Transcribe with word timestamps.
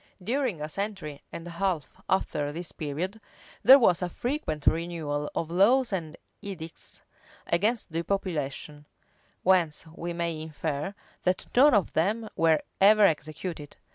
During 0.23 0.59
a 0.63 0.67
century 0.67 1.21
and 1.31 1.45
a 1.45 1.51
half 1.51 1.87
after 2.09 2.51
this 2.51 2.71
period, 2.71 3.21
there 3.61 3.77
was 3.77 4.01
a 4.01 4.09
frequent 4.09 4.65
renewal 4.65 5.29
of 5.35 5.51
laws 5.51 5.93
and 5.93 6.17
edicts 6.41 7.03
against 7.45 7.91
depopulation; 7.91 8.87
whence 9.43 9.85
we 9.93 10.11
may 10.11 10.41
infer, 10.41 10.95
that 11.21 11.45
none 11.55 11.75
of 11.75 11.93
them 11.93 12.27
were 12.35 12.63
ever 12.79 13.03
executed. 13.03 13.77